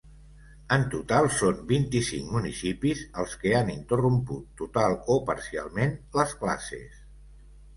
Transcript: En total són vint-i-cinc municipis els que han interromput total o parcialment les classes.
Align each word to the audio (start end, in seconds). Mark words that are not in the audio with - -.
En 0.75 0.85
total 0.93 1.27
són 1.39 1.59
vint-i-cinc 1.71 2.31
municipis 2.37 3.03
els 3.25 3.35
que 3.43 3.53
han 3.59 3.69
interromput 3.75 4.49
total 4.63 4.99
o 5.17 5.19
parcialment 5.29 5.95
les 6.21 6.35
classes. 6.43 6.99